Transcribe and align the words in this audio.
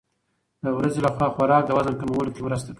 د 0.63 0.65
ورځې 0.77 0.99
لخوا 1.05 1.27
خوراک 1.35 1.63
د 1.65 1.71
وزن 1.77 1.95
کمولو 2.01 2.33
کې 2.35 2.41
مرسته 2.47 2.67
کوي. 2.67 2.69